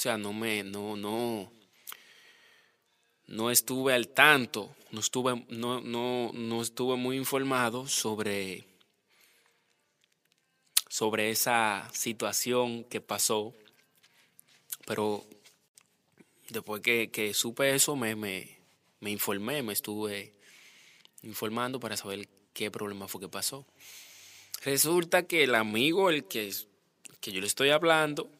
Sea, 0.00 0.16
no 0.16 0.32
me, 0.32 0.62
no, 0.62 0.96
no, 0.96 1.52
no 3.26 3.50
estuve 3.50 3.92
al 3.92 4.08
tanto, 4.08 4.74
no 4.92 5.00
estuve, 5.00 5.44
no, 5.50 5.82
no, 5.82 6.30
no 6.32 6.62
estuve 6.62 6.96
muy 6.96 7.18
informado 7.18 7.86
sobre, 7.86 8.64
sobre 10.88 11.28
esa 11.28 11.86
situación 11.92 12.84
que 12.84 13.02
pasó. 13.02 13.54
Pero 14.86 15.26
después 16.48 16.80
que, 16.80 17.10
que 17.10 17.34
supe 17.34 17.74
eso, 17.74 17.94
me, 17.94 18.16
me, 18.16 18.58
me 19.00 19.10
informé, 19.10 19.62
me 19.62 19.74
estuve 19.74 20.32
informando 21.24 21.78
para 21.78 21.98
saber 21.98 22.26
qué 22.54 22.70
problema 22.70 23.06
fue 23.06 23.20
que 23.20 23.28
pasó. 23.28 23.66
Resulta 24.64 25.24
que 25.24 25.44
el 25.44 25.54
amigo, 25.54 26.08
el 26.08 26.24
que, 26.24 26.50
que 27.20 27.32
yo 27.32 27.42
le 27.42 27.46
estoy 27.46 27.68
hablando, 27.68 28.39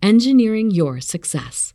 Engineering 0.00 0.70
Your 0.70 1.00
Success. 1.00 1.74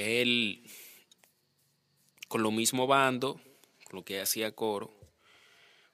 Él 0.00 0.62
con 2.28 2.42
lo 2.42 2.50
mismo 2.50 2.86
bando, 2.86 3.40
con 3.84 3.96
lo 3.96 4.04
que 4.04 4.20
hacía 4.20 4.54
coro, 4.54 4.94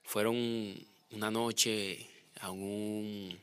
fueron 0.02 0.36
una 1.10 1.30
noche 1.30 2.06
a 2.40 2.50
un 2.50 3.38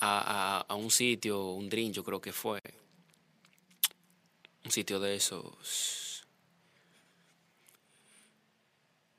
a, 0.00 0.64
a, 0.68 0.74
un 0.76 0.90
sitio, 0.90 1.50
un 1.52 1.68
drink 1.68 1.92
yo 1.94 2.04
creo 2.04 2.20
que 2.20 2.32
fue, 2.32 2.60
un 4.64 4.70
sitio 4.70 5.00
de 5.00 5.16
esos. 5.16 6.24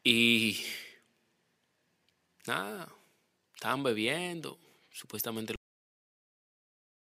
Y 0.04 0.64
nada, 2.48 2.90
estaban 3.54 3.84
bebiendo, 3.84 4.58
supuestamente 4.92 5.59